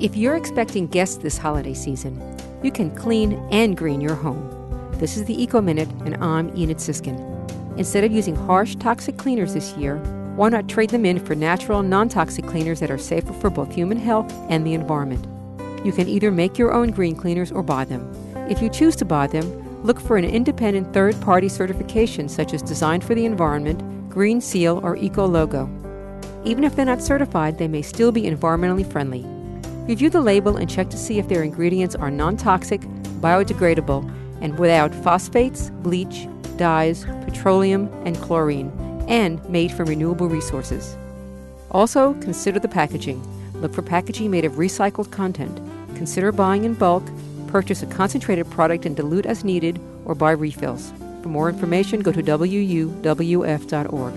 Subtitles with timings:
[0.00, 2.20] If you're expecting guests this holiday season,
[2.64, 4.50] you can clean and green your home.
[4.98, 7.16] This is the Eco Minute, and I'm Enid Sisskin.
[7.78, 9.98] Instead of using harsh, toxic cleaners this year,
[10.34, 13.72] why not trade them in for natural, non toxic cleaners that are safer for both
[13.72, 15.28] human health and the environment?
[15.86, 18.10] You can either make your own green cleaners or buy them.
[18.50, 22.62] If you choose to buy them, look for an independent third party certification such as
[22.62, 25.70] Design for the Environment, Green Seal, or Eco Logo.
[26.44, 29.24] Even if they're not certified, they may still be environmentally friendly.
[29.86, 32.80] Review the label and check to see if their ingredients are non toxic,
[33.20, 34.10] biodegradable,
[34.40, 36.26] and without phosphates, bleach,
[36.56, 38.72] dyes, petroleum, and chlorine,
[39.08, 40.96] and made from renewable resources.
[41.70, 43.22] Also, consider the packaging.
[43.60, 45.60] Look for packaging made of recycled content.
[45.96, 47.04] Consider buying in bulk,
[47.48, 50.92] purchase a concentrated product and dilute as needed, or buy refills.
[51.22, 54.14] For more information, go to wuwf.org.